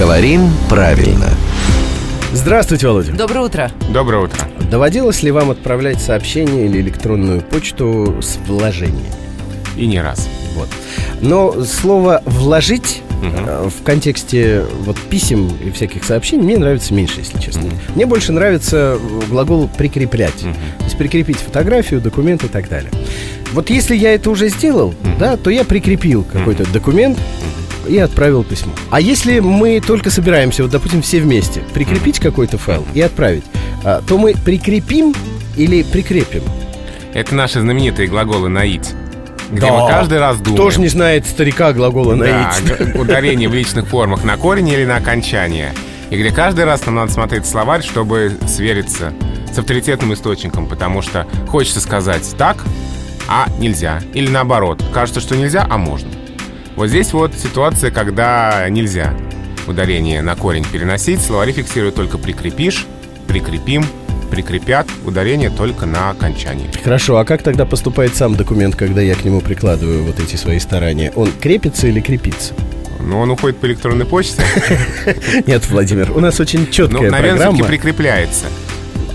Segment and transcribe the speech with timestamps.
[0.00, 1.28] Говорим правильно.
[2.32, 3.12] Здравствуйте, Володя.
[3.12, 3.70] Доброе утро.
[3.92, 4.48] Доброе утро.
[4.70, 9.12] Доводилось ли вам отправлять сообщение или электронную почту с вложением?
[9.76, 10.26] И не раз.
[10.54, 10.68] Вот.
[11.20, 17.38] Но слово «вложить» э, в контексте вот писем и всяких сообщений мне нравится меньше, если
[17.38, 17.64] честно.
[17.94, 18.98] Мне больше нравится
[19.28, 20.40] глагол «прикреплять».
[20.78, 22.90] То есть прикрепить фотографию, документ и так далее.
[23.52, 27.18] Вот если я это уже сделал, да, то я прикрепил какой-то документ
[27.88, 28.72] и отправил письмо.
[28.90, 33.44] А если мы только собираемся, вот, допустим, все вместе, прикрепить какой-то файл и отправить,
[33.84, 35.14] а, то мы прикрепим
[35.56, 36.42] или прикрепим?
[37.14, 38.90] Это наши знаменитые глаголы «наить».
[39.50, 39.72] Где Да.
[39.72, 40.54] мы каждый раз думаем.
[40.54, 42.78] Кто же не знает старика глагола Да, «наить»?
[42.94, 45.72] г- ударение в личных формах на корень или на окончание.
[46.10, 49.12] И где каждый раз нам надо смотреть словарь, чтобы свериться
[49.52, 52.64] с авторитетным источником, потому что хочется сказать так,
[53.28, 54.00] а нельзя.
[54.14, 56.08] Или наоборот, кажется, что нельзя, а можно.
[56.76, 59.14] Вот здесь вот ситуация, когда нельзя
[59.66, 61.20] ударение на корень переносить.
[61.20, 62.86] Словари фиксируют только прикрепишь,
[63.28, 63.84] прикрепим,
[64.30, 64.86] прикрепят.
[65.04, 66.70] Ударение только на окончании.
[66.82, 70.58] Хорошо, а как тогда поступает сам документ, когда я к нему прикладываю вот эти свои
[70.58, 71.12] старания?
[71.16, 72.54] Он крепится или крепится?
[73.02, 74.42] Но он уходит по электронной почте.
[75.46, 77.54] Нет, Владимир, у нас очень Ну, четкая наверное, программа.
[77.56, 78.46] все-таки прикрепляется.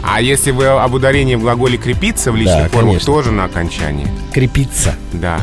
[0.03, 4.07] А если вы об ударении в глаголе крепиться в личных Да, формах, тоже на окончании.
[4.33, 4.95] Крепится.
[5.13, 5.39] Да.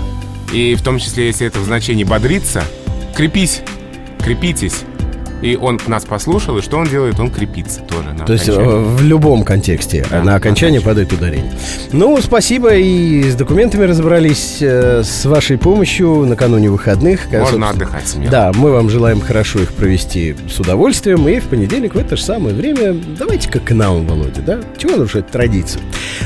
[0.53, 2.63] И в том числе, если это в значении бодриться,
[3.15, 3.63] крепись,
[4.23, 4.85] крепитесь.
[5.41, 7.19] И он нас послушал, и что он делает?
[7.19, 8.97] Он крепится тоже на То есть э, окончании.
[8.97, 11.53] в любом контексте Да, на окончание падает ударение.
[11.91, 17.25] Ну, спасибо, и с документами разобрались э, с вашей помощью накануне выходных.
[17.25, 18.31] Можно собственно, отдыхать смело.
[18.31, 21.27] Да, мы вам желаем хорошо их провести с удовольствием.
[21.27, 24.61] И в понедельник в это же самое время давайте-ка к нам, Володя, да?
[24.79, 25.83] Чего нарушать традицию?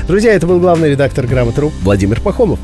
[0.06, 2.58] Друзья, это был главный редактор «Грамотру» Владимир Пахомов.